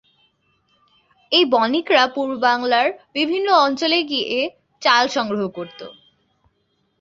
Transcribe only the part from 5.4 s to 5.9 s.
করত।